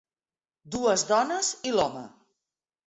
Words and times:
Dues 0.77 1.05
dones 1.11 1.53
i 1.73 1.77
l'home. 1.79 2.07